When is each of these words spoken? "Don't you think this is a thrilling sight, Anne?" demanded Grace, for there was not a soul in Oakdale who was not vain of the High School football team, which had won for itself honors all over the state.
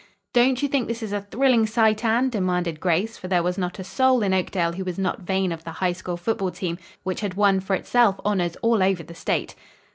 "Don't 0.33 0.63
you 0.63 0.67
think 0.67 0.87
this 0.87 1.03
is 1.03 1.13
a 1.13 1.21
thrilling 1.21 1.67
sight, 1.67 2.03
Anne?" 2.03 2.29
demanded 2.29 2.79
Grace, 2.79 3.19
for 3.19 3.27
there 3.27 3.43
was 3.43 3.55
not 3.55 3.77
a 3.77 3.83
soul 3.83 4.23
in 4.23 4.33
Oakdale 4.33 4.71
who 4.73 4.83
was 4.83 4.97
not 4.97 5.19
vain 5.21 5.51
of 5.51 5.63
the 5.63 5.73
High 5.73 5.93
School 5.93 6.17
football 6.17 6.49
team, 6.49 6.79
which 7.03 7.21
had 7.21 7.35
won 7.35 7.59
for 7.59 7.75
itself 7.75 8.19
honors 8.25 8.55
all 8.63 8.81
over 8.81 9.03
the 9.03 9.13
state. 9.13 9.53